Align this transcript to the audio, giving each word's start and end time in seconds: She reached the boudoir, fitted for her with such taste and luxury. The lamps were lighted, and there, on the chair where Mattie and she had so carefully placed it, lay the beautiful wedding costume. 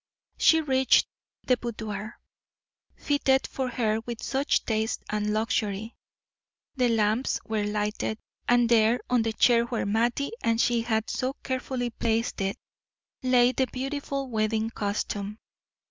She 0.39 0.61
reached 0.61 1.05
the 1.45 1.57
boudoir, 1.57 2.19
fitted 2.95 3.45
for 3.45 3.69
her 3.69 3.99
with 4.01 4.23
such 4.23 4.65
taste 4.65 5.03
and 5.11 5.31
luxury. 5.31 5.93
The 6.75 6.89
lamps 6.89 7.39
were 7.45 7.65
lighted, 7.65 8.17
and 8.49 8.67
there, 8.67 8.99
on 9.11 9.21
the 9.21 9.33
chair 9.33 9.65
where 9.65 9.85
Mattie 9.85 10.31
and 10.43 10.59
she 10.59 10.81
had 10.81 11.07
so 11.11 11.33
carefully 11.43 11.91
placed 11.91 12.41
it, 12.41 12.57
lay 13.21 13.51
the 13.51 13.67
beautiful 13.67 14.27
wedding 14.27 14.71
costume. 14.71 15.37